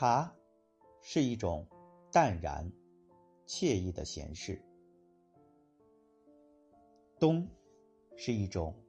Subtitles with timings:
[0.00, 0.34] 茶
[1.02, 1.68] 是一种
[2.10, 2.72] 淡然、
[3.46, 4.64] 惬意的闲适。
[7.18, 7.46] 冬
[8.16, 8.82] 是一种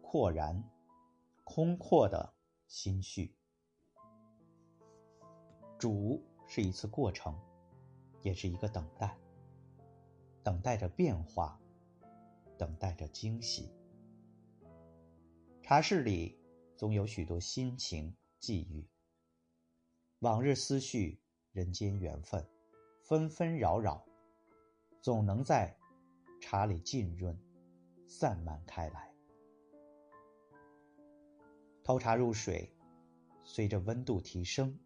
[0.00, 0.64] 阔然、
[1.44, 2.32] 空阔的
[2.68, 3.36] 心绪。
[5.78, 7.38] 煮是一次过程，
[8.22, 9.14] 也是一个等待，
[10.42, 11.60] 等待着变化，
[12.56, 13.70] 等待着惊喜。
[15.62, 16.40] 茶室里
[16.78, 18.88] 总有许多心情际遇。
[20.22, 21.18] 往日思绪，
[21.50, 22.46] 人间缘分，
[23.02, 24.06] 纷纷扰扰，
[25.00, 25.76] 总能在
[26.40, 27.36] 茶里浸润、
[28.06, 29.12] 散漫开来。
[31.82, 32.72] 投茶入水，
[33.42, 34.78] 随着温度提升，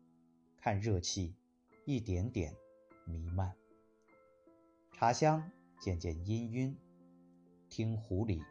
[0.56, 1.36] 看热气
[1.84, 2.56] 一点点
[3.04, 3.54] 弥漫，
[4.90, 6.74] 茶香渐渐氤氲，
[7.68, 8.42] 听壶里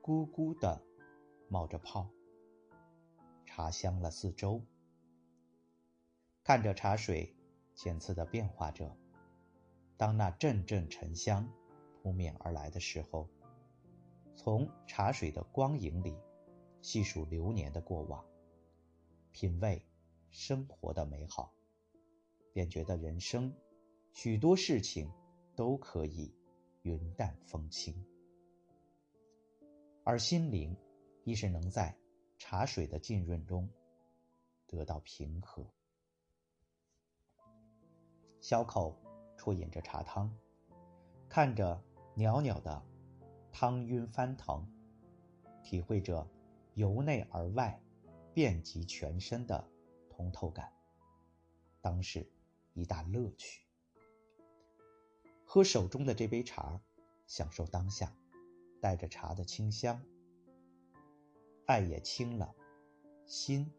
[0.00, 0.82] 咕咕的
[1.48, 2.08] 冒着泡，
[3.44, 4.64] 茶香了四周。
[6.44, 7.32] 看着茶水
[7.74, 8.96] 浅次的变化着，
[9.96, 11.48] 当那阵阵沉香
[12.02, 13.28] 扑面而来的时候，
[14.34, 16.16] 从茶水的光影里
[16.80, 18.24] 细数流年的过往，
[19.30, 19.86] 品味
[20.30, 21.54] 生活的美好，
[22.52, 23.54] 便觉得人生
[24.12, 25.08] 许多事情
[25.54, 26.34] 都可以
[26.82, 28.04] 云淡风轻，
[30.02, 30.76] 而心灵
[31.22, 31.96] 亦是能在
[32.36, 33.70] 茶水的浸润中
[34.66, 35.64] 得到平和。
[38.42, 38.98] 小口
[39.38, 40.36] 啜饮着茶汤，
[41.28, 41.80] 看着
[42.16, 42.84] 袅袅的
[43.52, 44.66] 汤晕翻腾，
[45.62, 46.28] 体会着
[46.74, 47.80] 由内而外
[48.34, 49.70] 遍及全身的
[50.10, 50.72] 通透感，
[51.80, 52.28] 当是
[52.72, 53.62] 一大乐趣。
[55.44, 56.80] 喝手中的这杯茶，
[57.28, 58.12] 享受当下，
[58.80, 60.02] 带着茶的清香，
[61.66, 62.52] 爱也轻了，
[63.24, 63.72] 心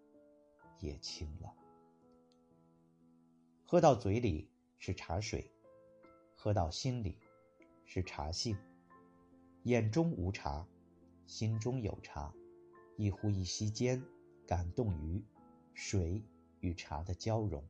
[0.79, 1.53] 也轻了，
[3.65, 4.52] 喝到嘴里。
[4.85, 5.49] 是茶水，
[6.35, 7.17] 喝到心里，
[7.85, 8.57] 是茶性。
[9.63, 10.67] 眼中无茶，
[11.25, 12.35] 心中有茶，
[12.97, 14.03] 一呼一吸间，
[14.45, 15.23] 感动于
[15.73, 16.21] 水
[16.59, 17.65] 与茶的交融。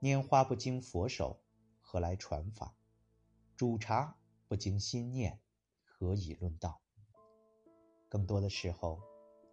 [0.00, 1.40] 拈花不经佛手，
[1.80, 2.74] 何来传法？
[3.56, 4.16] 煮茶
[4.48, 5.38] 不经心念，
[5.84, 6.80] 何以论道？
[8.08, 9.00] 更多的时候，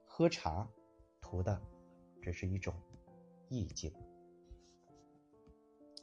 [0.07, 0.67] 喝茶
[1.21, 1.61] 图的
[2.19, 2.73] 只是一种
[3.47, 3.93] 意境。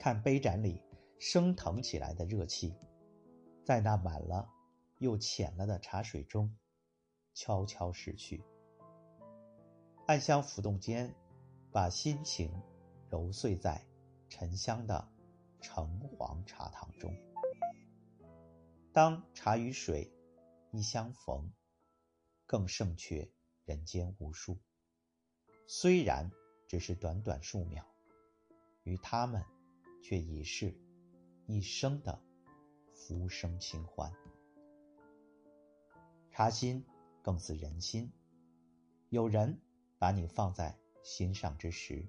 [0.03, 0.83] 看杯盏里
[1.21, 2.75] 升腾起来的热气，
[3.65, 4.51] 在那满了
[4.99, 6.53] 又浅了的茶水中，
[7.35, 8.43] 悄悄逝去。
[10.09, 11.15] 暗香浮动间，
[11.71, 12.53] 把心情
[13.11, 13.87] 揉碎在
[14.29, 15.09] 沉香的
[15.61, 17.15] 橙黄茶汤中。
[18.93, 20.13] 当茶与水
[20.73, 21.53] 一相逢，
[22.45, 23.31] 更胜却
[23.65, 24.59] 人间无数。
[25.69, 26.29] 虽然
[26.67, 27.87] 只是短短数秒，
[28.83, 29.41] 与他们。
[30.03, 30.75] 却已是
[31.47, 32.21] 一生的
[32.93, 34.13] 浮生清欢。
[36.31, 36.85] 茶心
[37.23, 38.11] 更似人心，
[39.11, 39.59] 有人
[39.99, 42.07] 把你放在心上之时，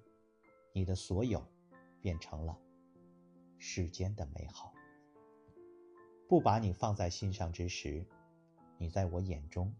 [0.74, 1.46] 你的所有
[2.02, 2.60] 变成了
[3.58, 4.74] 世间的美好；
[6.28, 8.06] 不把你放在心上之时，
[8.78, 9.74] 你在我眼中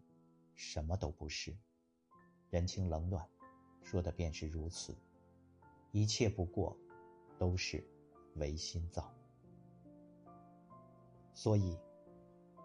[0.56, 1.58] 什么都不是。
[2.50, 3.28] 人情冷暖，
[3.82, 4.96] 说的便是如此，
[5.92, 6.78] 一切不过
[7.40, 7.84] 都是。
[8.36, 9.14] 唯心造，
[11.34, 11.78] 所以，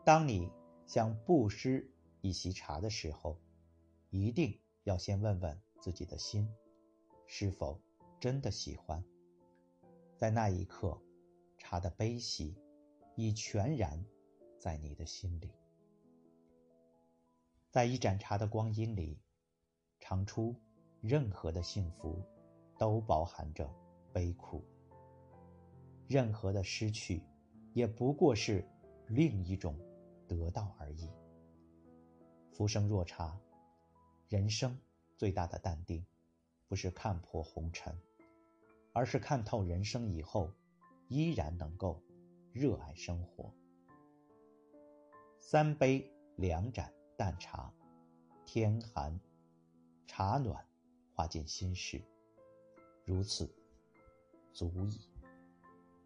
[0.05, 0.51] 当你
[0.87, 1.91] 想布施
[2.21, 3.39] 一席茶的时候，
[4.11, 6.49] 一定要先问问自己的心，
[7.27, 7.81] 是否
[8.19, 9.05] 真的喜欢。
[10.17, 11.01] 在那一刻，
[11.59, 12.57] 茶的悲喜
[13.15, 14.05] 已全然
[14.59, 15.53] 在你的心里。
[17.71, 19.21] 在一盏茶的光阴里，
[20.01, 20.57] 尝出
[21.03, 22.23] 任何的幸福，
[22.79, 23.71] 都包含着
[24.13, 24.65] 悲苦。
[26.09, 27.23] 任何的失去，
[27.75, 28.67] 也不过是
[29.09, 29.79] 另一种
[30.27, 31.11] 得到而已。
[32.51, 33.39] 浮生若茶，
[34.27, 34.77] 人生
[35.19, 36.03] 最大的淡定，
[36.67, 37.95] 不是看破红尘，
[38.95, 40.51] 而是看透人生以后，
[41.09, 42.03] 依然能够
[42.53, 43.53] 热爱生活。
[45.41, 47.73] 三杯两盏淡茶，
[48.47, 49.21] 天寒，
[50.07, 50.67] 茶暖，
[51.13, 52.03] 化尽心事，
[53.05, 53.55] 如此
[54.55, 55.18] 足矣。